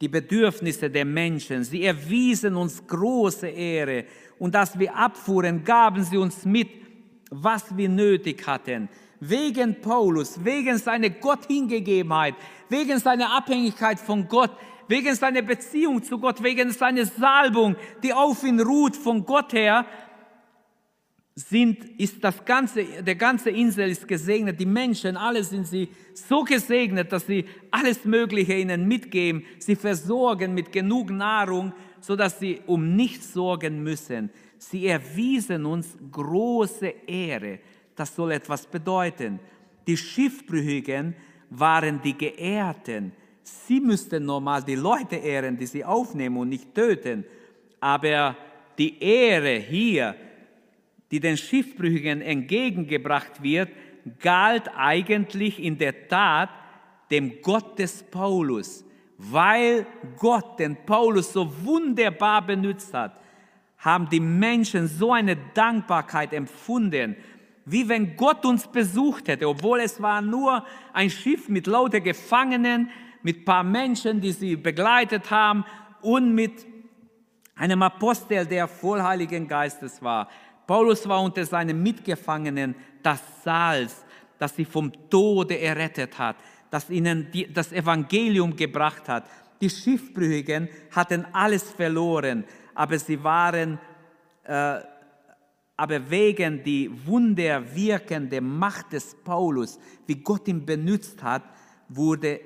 [0.00, 1.62] Die Bedürfnisse der Menschen.
[1.62, 4.06] Sie erwiesen uns große Ehre.
[4.38, 6.70] Und als wir abfuhren, gaben sie uns mit,
[7.30, 8.88] was wir nötig hatten.
[9.24, 12.34] Wegen Paulus, wegen seiner Gotthingegebenheit,
[12.68, 14.50] wegen seiner Abhängigkeit von Gott,
[14.88, 19.86] wegen seiner Beziehung zu Gott, wegen seiner Salbung, die auf ihn ruht von Gott her,
[21.36, 26.42] sind, ist das ganze, der ganze Insel ist gesegnet, die Menschen, alle sind sie so
[26.42, 32.60] gesegnet, dass sie alles Mögliche ihnen mitgeben, sie versorgen mit genug Nahrung, so dass sie
[32.66, 34.30] um nichts sorgen müssen.
[34.58, 37.60] Sie erwiesen uns große Ehre.
[37.96, 39.38] Das soll etwas bedeuten.
[39.86, 41.14] Die Schiffbrüchigen
[41.50, 43.12] waren die Geehrten.
[43.42, 47.24] Sie müssten normal die Leute ehren, die sie aufnehmen und nicht töten.
[47.80, 48.36] Aber
[48.78, 50.14] die Ehre hier,
[51.10, 53.70] die den Schiffbrüchigen entgegengebracht wird,
[54.18, 56.50] galt eigentlich in der Tat
[57.10, 58.84] dem Gott des Paulus,
[59.18, 63.20] weil Gott den Paulus so wunderbar benutzt hat,
[63.78, 67.16] haben die Menschen so eine Dankbarkeit empfunden,
[67.64, 72.90] wie wenn Gott uns besucht hätte, obwohl es war nur ein Schiff mit lauter Gefangenen,
[73.22, 75.64] mit paar Menschen, die sie begleitet haben
[76.00, 76.66] und mit
[77.54, 80.28] einem Apostel, der voll Heiligen Geistes war.
[80.66, 84.04] Paulus war unter seinen Mitgefangenen das Salz,
[84.38, 86.36] das sie vom Tode errettet hat,
[86.70, 89.24] das ihnen die, das Evangelium gebracht hat.
[89.60, 92.44] Die Schiffbrüchigen hatten alles verloren,
[92.74, 93.78] aber sie waren,
[94.44, 94.80] äh,
[95.82, 101.42] aber wegen die wunderwirkende Macht des Paulus, wie Gott ihn benutzt hat,
[101.88, 102.40] wurde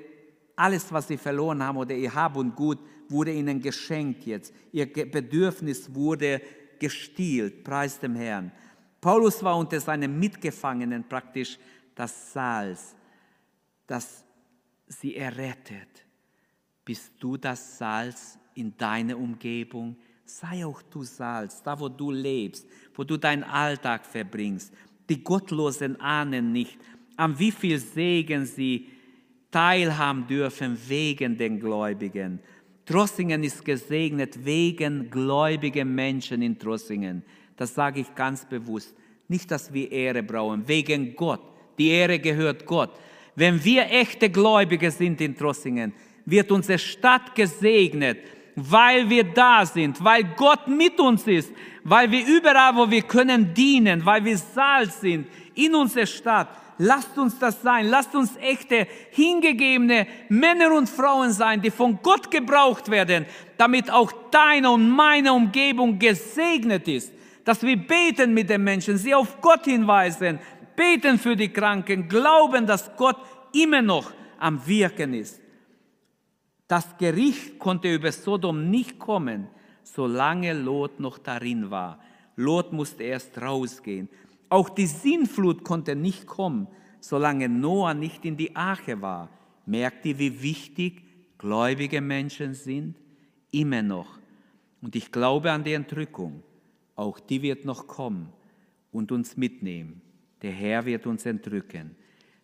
[0.55, 4.51] alles, was sie verloren haben oder ihr Hab und Gut, wurde ihnen geschenkt jetzt.
[4.71, 6.41] Ihr Bedürfnis wurde
[6.79, 8.51] gestillt, preis dem Herrn.
[8.99, 11.59] Paulus war unter seinen Mitgefangenen praktisch
[11.93, 12.95] das Salz,
[13.85, 14.25] das
[14.87, 16.07] sie errettet.
[16.83, 19.95] Bist du das Salz in deiner Umgebung?
[20.29, 24.73] Sei auch du Salz, da wo du lebst, wo du deinen Alltag verbringst.
[25.07, 26.77] Die Gottlosen ahnen nicht,
[27.15, 28.89] an wie viel Segen sie
[29.51, 32.41] teilhaben dürfen wegen den Gläubigen.
[32.85, 37.23] Trossingen ist gesegnet wegen gläubigen Menschen in Trossingen.
[37.55, 38.93] Das sage ich ganz bewusst.
[39.29, 41.41] Nicht, dass wir Ehre brauchen, wegen Gott.
[41.77, 42.91] Die Ehre gehört Gott.
[43.35, 45.93] Wenn wir echte Gläubige sind in Trossingen,
[46.25, 48.17] wird unsere Stadt gesegnet,
[48.57, 53.53] weil wir da sind, weil Gott mit uns ist, weil wir überall, wo wir können,
[53.53, 56.49] dienen, weil wir Salz sind in unserer Stadt.
[56.79, 57.87] Lasst uns das sein.
[57.87, 64.11] Lasst uns echte, hingegebene Männer und Frauen sein, die von Gott gebraucht werden, damit auch
[64.31, 67.13] deine und meine Umgebung gesegnet ist.
[67.45, 70.39] Dass wir beten mit den Menschen, sie auf Gott hinweisen,
[70.75, 73.17] beten für die Kranken, glauben, dass Gott
[73.53, 75.39] immer noch am Wirken ist.
[76.67, 79.47] Das Gericht konnte über Sodom nicht kommen,
[79.83, 81.99] solange Lot noch darin war.
[82.35, 84.09] Lot musste erst rausgehen.
[84.49, 86.67] Auch die Sinnflut konnte nicht kommen,
[86.99, 89.29] solange Noah nicht in die Arche war.
[89.65, 91.03] Merkt ihr, wie wichtig
[91.37, 92.95] gläubige Menschen sind?
[93.51, 94.19] Immer noch.
[94.81, 96.43] Und ich glaube an die Entrückung.
[96.95, 98.29] Auch die wird noch kommen
[98.91, 100.01] und uns mitnehmen.
[100.41, 101.95] Der Herr wird uns entrücken.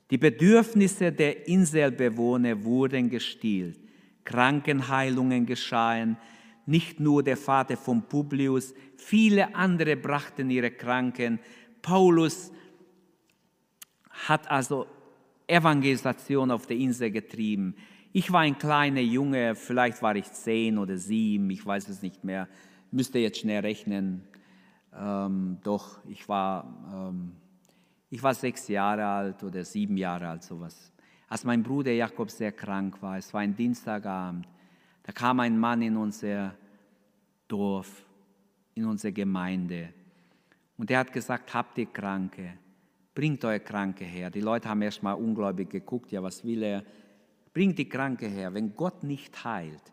[0.09, 3.79] Die Bedürfnisse der Inselbewohner wurden gestillt.
[4.23, 6.17] Krankenheilungen geschahen.
[6.65, 11.39] Nicht nur der Vater von Publius, viele andere brachten ihre Kranken.
[11.81, 12.51] Paulus
[14.09, 14.87] hat also
[15.47, 17.75] Evangelisation auf der Insel getrieben.
[18.13, 22.23] Ich war ein kleiner Junge, vielleicht war ich zehn oder sieben, ich weiß es nicht
[22.23, 22.47] mehr,
[22.91, 24.23] müsste jetzt schnell rechnen.
[24.95, 27.33] Ähm, doch, ich war ähm,
[28.13, 30.92] ich war sechs Jahre alt oder sieben Jahre alt, sowas.
[31.33, 34.47] Als mein Bruder Jakob sehr krank war, es war ein Dienstagabend,
[35.01, 36.53] da kam ein Mann in unser
[37.47, 38.05] Dorf,
[38.75, 39.91] in unsere Gemeinde.
[40.77, 42.53] Und er hat gesagt, habt ihr Kranke?
[43.15, 44.29] Bringt eure Kranke her.
[44.29, 46.83] Die Leute haben erst mal ungläubig geguckt, ja, was will er?
[47.51, 48.53] Bringt die Kranke her.
[48.53, 49.91] Wenn Gott nicht heilt,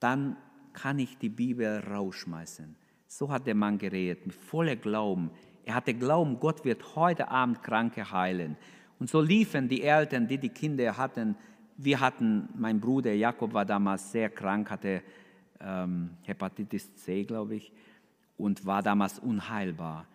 [0.00, 0.36] dann
[0.72, 2.74] kann ich die Bibel rausschmeißen.
[3.06, 5.30] So hat der Mann geredet, mit voller Glauben.
[5.64, 8.56] Er hatte Glauben, Gott wird heute Abend Kranke heilen.
[9.00, 11.34] Und so liefen die Eltern, die die Kinder hatten.
[11.76, 15.02] Wir hatten, mein Bruder Jakob war damals sehr krank, hatte
[15.58, 17.72] ähm, Hepatitis C, glaube ich,
[18.36, 20.06] und war damals unheilbar.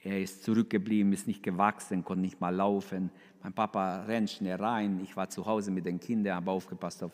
[0.00, 3.10] Er ist zurückgeblieben, ist nicht gewachsen, konnte nicht mal laufen.
[3.44, 4.98] Mein Papa rennt schnell rein.
[5.04, 7.12] Ich war zu Hause mit den Kindern, habe aufgepasst auf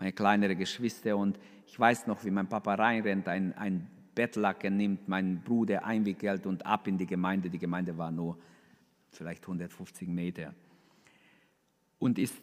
[0.00, 1.16] meine kleinere Geschwister.
[1.16, 6.46] Und ich weiß noch, wie mein Papa reinrennt, ein, ein Bettlaken nimmt, meinen Bruder einwickelt
[6.46, 7.48] und ab in die Gemeinde.
[7.48, 8.36] Die Gemeinde war nur
[9.10, 10.54] vielleicht 150 Meter.
[11.98, 12.34] Und ist,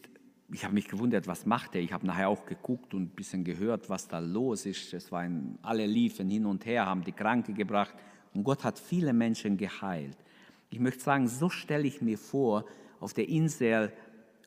[0.52, 1.80] ich habe mich gewundert, was macht er?
[1.80, 4.92] Ich habe nachher auch geguckt und ein bisschen gehört, was da los ist.
[4.92, 7.94] Es waren, alle liefen hin und her, haben die Kranke gebracht
[8.34, 10.16] und Gott hat viele Menschen geheilt.
[10.70, 12.64] Ich möchte sagen, so stelle ich mir vor,
[13.00, 13.92] auf der Insel,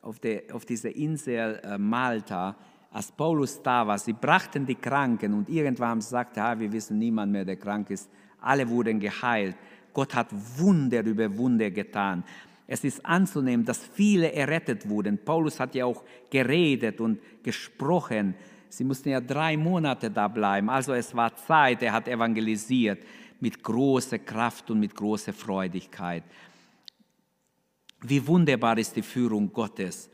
[0.02, 2.56] auf, der, auf dieser Insel äh, Malta,
[2.90, 7.30] als Paulus da war, sie brachten die Kranken und irgendwann sagte, ah, wir wissen niemand
[7.30, 8.08] mehr, der krank ist.
[8.40, 9.56] Alle wurden geheilt.
[9.92, 10.28] Gott hat
[10.58, 12.24] Wunder über Wunder getan.
[12.66, 15.18] Es ist anzunehmen, dass viele errettet wurden.
[15.18, 18.34] Paulus hat ja auch geredet und gesprochen.
[18.68, 20.68] Sie mussten ja drei Monate da bleiben.
[20.68, 22.98] Also es war Zeit, er hat evangelisiert
[23.40, 26.24] mit großer Kraft und mit großer Freudigkeit.
[28.02, 30.10] Wie wunderbar ist die Führung Gottes.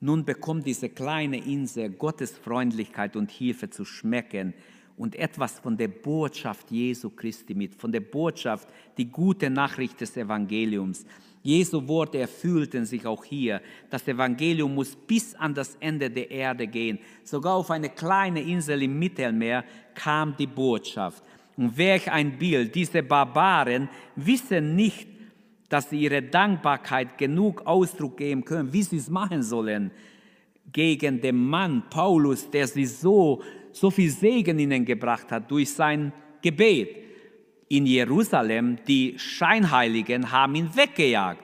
[0.00, 4.54] Nun bekommt diese kleine Insel Gottes Freundlichkeit und Hilfe zu schmecken
[4.96, 10.16] und etwas von der Botschaft Jesu Christi mit, von der Botschaft, die gute Nachricht des
[10.16, 11.04] Evangeliums.
[11.46, 13.60] Jesu Worte erfüllten sich auch hier.
[13.88, 16.98] Das Evangelium muss bis an das Ende der Erde gehen.
[17.22, 21.22] Sogar auf eine kleine Insel im Mittelmeer kam die Botschaft.
[21.56, 22.74] Und welch ein Bild.
[22.74, 25.06] Diese Barbaren wissen nicht,
[25.68, 29.92] dass sie ihre Dankbarkeit genug Ausdruck geben können, wie sie es machen sollen
[30.72, 33.40] gegen den Mann Paulus, der sie so,
[33.70, 37.05] so viel Segen ihnen gebracht hat durch sein Gebet.
[37.68, 41.42] In Jerusalem, die Scheinheiligen haben ihn weggejagt.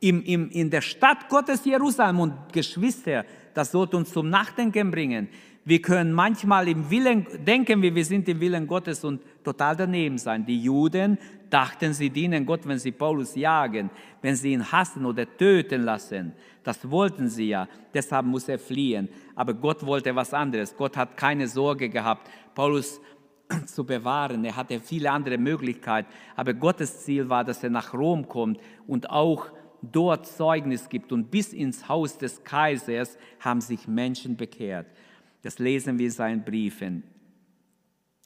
[0.00, 5.28] Im, im, in der Stadt Gottes Jerusalem und Geschwister, das sollte uns zum Nachdenken bringen.
[5.64, 10.16] Wir können manchmal im Willen, denken wir, wir sind im Willen Gottes und total daneben
[10.16, 10.46] sein.
[10.46, 11.18] Die Juden
[11.50, 13.90] dachten, sie dienen Gott, wenn sie Paulus jagen,
[14.22, 16.32] wenn sie ihn hassen oder töten lassen.
[16.62, 19.10] Das wollten sie ja, deshalb muss er fliehen.
[19.34, 20.74] Aber Gott wollte was anderes.
[20.74, 22.98] Gott hat keine Sorge gehabt, Paulus
[23.66, 24.44] zu bewahren.
[24.44, 26.08] Er hatte viele andere Möglichkeiten.
[26.36, 29.50] Aber Gottes Ziel war, dass er nach Rom kommt und auch
[29.82, 31.12] dort Zeugnis gibt.
[31.12, 34.86] Und bis ins Haus des Kaisers haben sich Menschen bekehrt.
[35.42, 37.04] Das lesen wir in seinen Briefen.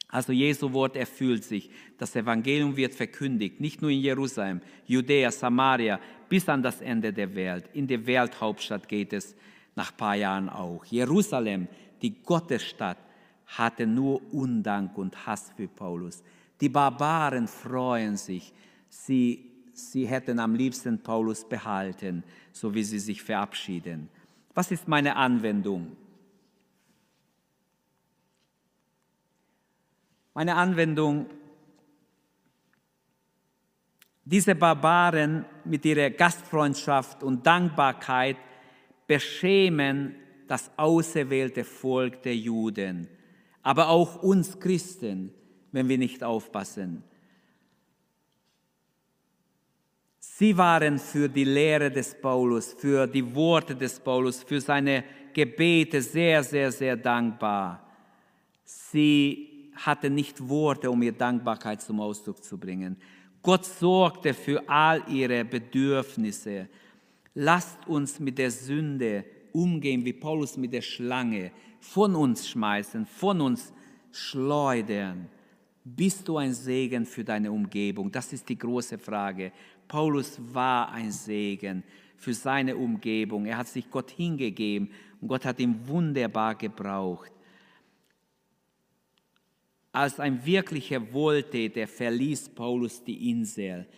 [0.09, 1.71] Also Jesu Wort erfüllt sich.
[1.97, 5.99] Das Evangelium wird verkündigt, nicht nur in Jerusalem, Judäa, Samaria,
[6.29, 7.65] bis an das Ende der Welt.
[7.73, 9.35] In der Welthauptstadt geht es
[9.75, 10.85] nach ein paar Jahren auch.
[10.85, 11.67] Jerusalem,
[12.03, 12.99] die Gottesstadt,
[13.47, 16.23] hatte nur Undank und Hass für Paulus.
[16.61, 18.53] Die Barbaren freuen sich.
[18.89, 24.09] Sie, sie hätten am liebsten Paulus behalten, so wie sie sich verabschieden.
[24.55, 25.97] Was ist meine Anwendung?
[30.35, 31.27] Meine Anwendung,
[34.25, 38.37] diese Barbaren mit ihrer Gastfreundschaft und Dankbarkeit
[39.07, 40.15] beschämen
[40.47, 43.09] das auserwählte Volk der Juden,
[43.63, 45.33] aber auch uns Christen,
[45.71, 47.05] wenn wir nicht aufpassen.
[50.19, 56.03] Sie waren für die Lehre des Paulus, für die Worte des Paulus, für seine Gebete
[56.03, 57.87] sehr, sehr, sehr dankbar.
[58.65, 62.97] Sie hatte nicht Worte, um ihr Dankbarkeit zum Ausdruck zu bringen.
[63.43, 66.69] Gott sorgte für all ihre Bedürfnisse.
[67.35, 71.51] Lasst uns mit der Sünde umgehen, wie Paulus mit der Schlange,
[71.83, 73.73] von uns schmeißen, von uns
[74.13, 75.29] schleudern.
[75.85, 78.11] Bist du ein Segen für deine Umgebung?
[78.11, 79.51] Das ist die große Frage.
[79.89, 81.83] Paulus war ein Segen
[82.17, 83.47] für seine Umgebung.
[83.47, 87.33] Er hat sich Gott hingegeben und Gott hat ihn wunderbar gebraucht.
[89.91, 93.89] Als ein wirklicher Wohltäter verließ Paulus die Insel.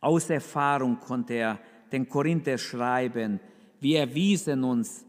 [0.00, 1.60] Aus Erfahrung konnte er
[1.92, 3.38] den Korinther schreiben,
[3.80, 5.05] wir erwiesen uns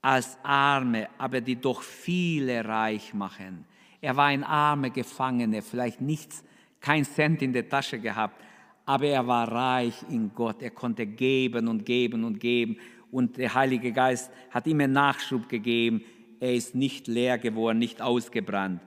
[0.00, 3.64] als Arme, aber die doch viele reich machen.
[4.00, 6.44] Er war ein armer Gefangener, vielleicht nichts,
[6.80, 8.40] kein Cent in der Tasche gehabt,
[8.86, 10.62] aber er war reich in Gott.
[10.62, 12.78] Er konnte geben und geben und geben
[13.10, 16.04] und der Heilige Geist hat ihm Nachschub gegeben
[16.40, 18.80] er ist nicht leer geworden, nicht ausgebrannt.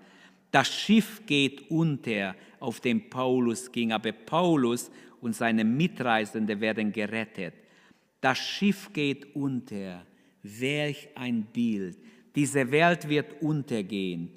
[0.51, 4.91] Das Schiff geht unter, auf dem Paulus ging, aber Paulus
[5.22, 7.53] und seine Mitreisenden werden gerettet.
[8.20, 10.05] Das Schiff geht unter.
[10.44, 11.98] Welch ein Bild.
[12.36, 14.30] Diese Welt wird untergehen.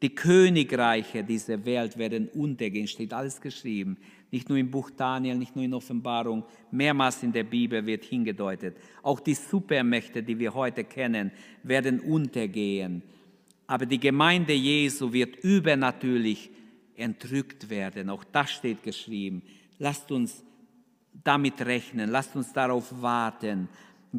[0.00, 3.96] Die Königreiche dieser Welt werden untergehen, steht alles geschrieben.
[4.30, 8.76] Nicht nur im Buch Daniel, nicht nur in Offenbarung, mehrmals in der Bibel wird hingedeutet.
[9.02, 11.32] Auch die Supermächte, die wir heute kennen,
[11.62, 13.02] werden untergehen.
[13.66, 16.50] Aber die Gemeinde Jesu wird übernatürlich
[16.94, 18.10] entrückt werden.
[18.10, 19.42] Auch das steht geschrieben.
[19.78, 20.44] Lasst uns
[21.24, 23.68] damit rechnen, lasst uns darauf warten.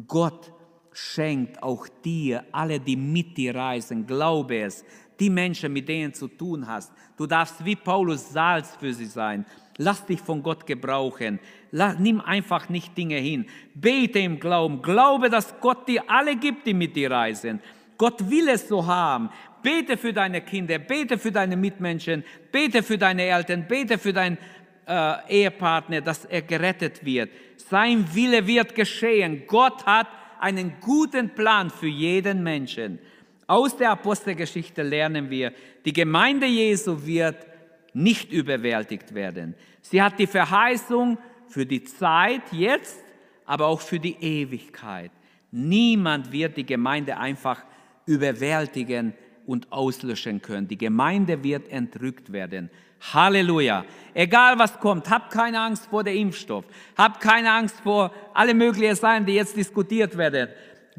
[0.06, 0.52] Gott
[0.92, 4.84] schenkt auch dir, alle, die mit dir reisen, glaube es,
[5.18, 6.92] die Menschen, mit denen du zu tun hast.
[7.16, 9.44] Du darfst wie Paulus Salz für sie sein.
[9.76, 11.38] Lass dich von Gott gebrauchen.
[11.70, 13.46] Lass, nimm einfach nicht Dinge hin.
[13.74, 14.82] Bete im Glauben.
[14.82, 17.60] Glaube, dass Gott dir alle gibt, die mit dir reisen.
[17.96, 19.28] Gott will es so haben.
[19.62, 24.38] Bete für deine Kinder, bete für deine Mitmenschen, bete für deine Eltern, bete für deinen
[24.86, 27.30] äh, Ehepartner, dass er gerettet wird.
[27.56, 29.42] Sein Wille wird geschehen.
[29.46, 30.08] Gott hat
[30.40, 32.98] einen guten Plan für jeden Menschen.
[33.46, 35.52] Aus der Apostelgeschichte lernen wir,
[35.84, 37.46] die Gemeinde Jesu wird
[37.92, 39.54] nicht überwältigt werden.
[39.82, 41.18] Sie hat die Verheißung
[41.48, 43.02] für die Zeit jetzt,
[43.44, 45.10] aber auch für die Ewigkeit.
[45.50, 47.64] Niemand wird die Gemeinde einfach
[48.06, 49.14] überwältigen
[49.46, 50.68] und auslöschen können.
[50.68, 52.70] Die Gemeinde wird entrückt werden.
[53.12, 53.84] Halleluja.
[54.14, 56.64] Egal was kommt, habt keine Angst vor dem Impfstoff.
[56.96, 60.48] Habt keine Angst vor alle möglichen Sachen, die jetzt diskutiert werden.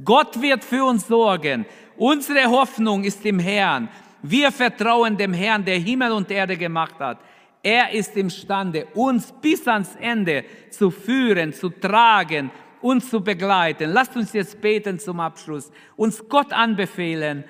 [0.04, 1.66] Gott wird für uns sorgen
[2.02, 3.88] Unsere Hoffnung ist im Herrn.
[4.24, 7.20] Wir vertrauen dem Herrn, der Himmel und Erde gemacht hat.
[7.62, 12.50] Er ist imstande, uns bis ans Ende zu führen, zu tragen,
[12.82, 13.92] uns zu begleiten.
[13.92, 17.44] Lasst uns jetzt beten zum Abschluss, uns Gott anbefehlen,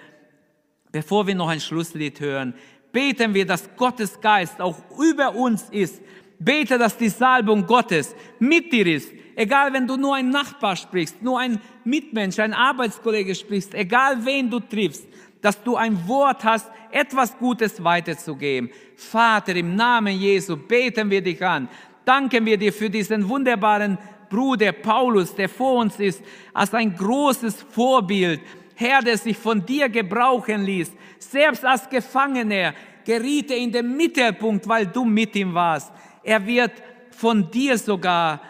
[0.91, 2.53] bevor wir noch ein Schlusslied hören.
[2.91, 6.01] Beten wir, dass Gottes Geist auch über uns ist.
[6.39, 9.11] Bete, dass die Salbung Gottes mit dir ist.
[9.35, 14.49] Egal, wenn du nur ein Nachbar sprichst, nur ein Mitmensch, ein Arbeitskollege sprichst, egal wen
[14.49, 15.07] du triffst,
[15.41, 18.69] dass du ein Wort hast, etwas Gutes weiterzugeben.
[18.95, 21.69] Vater, im Namen Jesu beten wir dich an.
[22.05, 23.97] Danken wir dir für diesen wunderbaren
[24.29, 26.23] Bruder Paulus, der vor uns ist,
[26.53, 28.41] als ein großes Vorbild.
[28.75, 30.91] Herr, der sich von dir gebrauchen ließ.
[31.19, 32.73] Selbst als Gefangener
[33.05, 35.91] geriet er in den Mittelpunkt, weil du mit ihm warst.
[36.23, 36.71] Er wird
[37.11, 38.41] von dir sogar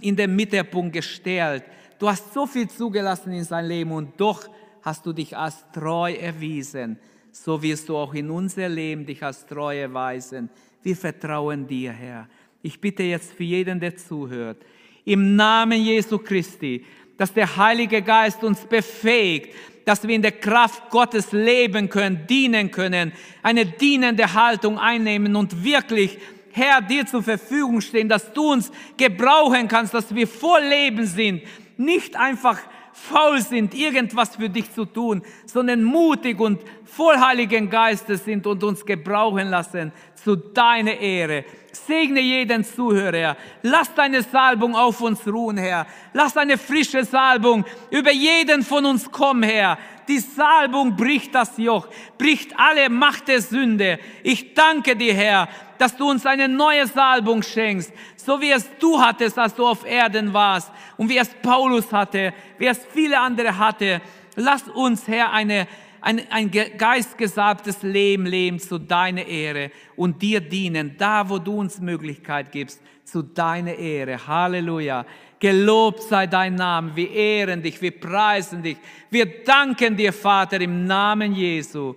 [0.00, 1.64] in den Mittelpunkt gestellt.
[1.98, 4.48] Du hast so viel zugelassen in sein Leben und doch
[4.82, 6.98] hast du dich als treu erwiesen.
[7.32, 10.48] So wirst du auch in unser Leben dich als treu erweisen.
[10.82, 12.28] Wir vertrauen dir, Herr.
[12.62, 14.64] Ich bitte jetzt für jeden, der zuhört,
[15.04, 16.84] im Namen Jesu Christi,
[17.18, 19.54] dass der Heilige Geist uns befähigt,
[19.84, 23.12] dass wir in der Kraft Gottes leben können, dienen können,
[23.42, 26.18] eine dienende Haltung einnehmen und wirklich,
[26.52, 31.42] Herr, dir zur Verfügung stehen, dass du uns gebrauchen kannst, dass wir voll Leben sind,
[31.76, 32.58] nicht einfach
[32.92, 38.62] faul sind, irgendwas für dich zu tun, sondern mutig und voll Heiligen Geistes sind und
[38.64, 41.44] uns gebrauchen lassen zu deiner Ehre.
[41.72, 43.36] Segne jeden Zuhörer.
[43.62, 45.86] Lass deine Salbung auf uns ruhen, Herr.
[46.12, 49.78] Lass eine frische Salbung über jeden von uns kommen, Herr.
[50.08, 53.98] Die Salbung bricht das Joch, bricht alle Macht der Sünde.
[54.22, 59.00] Ich danke dir, Herr, dass du uns eine neue Salbung schenkst, so wie es du
[59.00, 63.58] hattest, als du auf Erden warst und wie es Paulus hatte, wie es viele andere
[63.58, 64.00] hatte.
[64.34, 65.66] Lass uns, Herr, eine,
[66.00, 71.80] ein, ein geistgesabtes Leben leben zu deiner Ehre und dir dienen, da wo du uns
[71.80, 74.26] Möglichkeit gibst, zu deiner Ehre.
[74.26, 75.06] Halleluja.
[75.40, 76.94] Gelobt sei dein Name.
[76.94, 78.76] Wir ehren dich, wir preisen dich.
[79.08, 81.94] Wir danken dir, Vater, im Namen Jesu.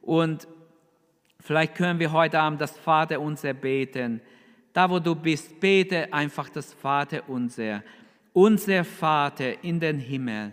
[0.00, 0.46] Und
[1.42, 4.20] Vielleicht können wir heute Abend das Vater unser beten.
[4.72, 7.82] Da, wo du bist, bete einfach das Vater unser.
[8.32, 10.52] Unser Vater in den Himmel,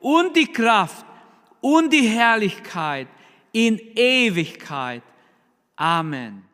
[0.00, 1.06] und die Kraft
[1.60, 3.08] und die Herrlichkeit
[3.52, 5.02] in Ewigkeit.
[5.76, 6.44] Amen.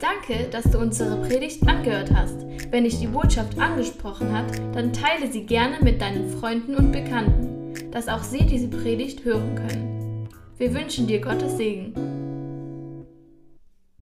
[0.00, 2.46] Danke, dass du unsere Predigt angehört hast.
[2.70, 7.58] Wenn dich die Botschaft angesprochen hat, dann teile sie gerne mit deinen Freunden und Bekannten
[7.90, 10.28] dass auch sie diese Predigt hören können.
[10.56, 12.27] Wir wünschen dir Gottes Segen.